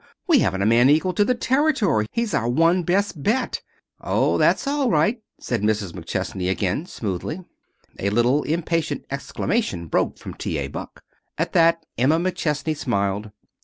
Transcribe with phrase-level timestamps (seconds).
[0.25, 2.07] We haven't a man equal to the territory.
[2.11, 3.61] He's our one best bet."
[4.03, 5.91] "Oh, that's all right," said Mrs.
[5.93, 7.41] McChesney again, smoothly.
[7.99, 10.57] A little impatient exclamation broke from T.
[10.57, 10.69] A.
[10.69, 11.03] Buck.
[11.37, 13.29] At that Emma McChesney smiled.